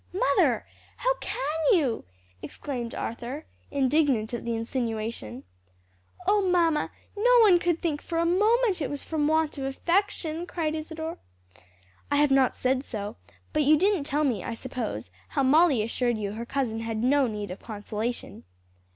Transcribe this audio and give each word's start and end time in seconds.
"Mother, 0.13 0.65
how 0.97 1.13
can 1.19 1.47
you!" 1.73 2.05
exclaimed 2.41 2.95
Arthur, 2.95 3.45
indignant 3.69 4.33
at 4.33 4.43
the 4.43 4.55
insinuation. 4.55 5.43
"O 6.25 6.41
mamma, 6.41 6.89
no 7.15 7.39
one 7.41 7.59
could 7.59 7.83
think 7.83 8.01
for 8.01 8.17
a 8.17 8.25
moment 8.25 8.81
it 8.81 8.89
was 8.89 9.03
from 9.03 9.27
want 9.27 9.59
of 9.59 9.65
affection!" 9.65 10.47
cried 10.47 10.73
Isadore. 10.73 11.19
"I 12.09 12.15
have 12.15 12.31
not 12.31 12.55
said 12.55 12.83
so; 12.83 13.17
but 13.53 13.61
you 13.61 13.77
didn't 13.77 14.05
tell 14.05 14.23
me, 14.23 14.43
I 14.43 14.55
suppose, 14.55 15.11
how 15.27 15.43
Molly 15.43 15.83
assured 15.83 16.17
you 16.17 16.31
her 16.31 16.47
cousin 16.47 16.79
had 16.79 16.97
no 17.03 17.27
need 17.27 17.51
of 17.51 17.59
consolation?" 17.61 18.43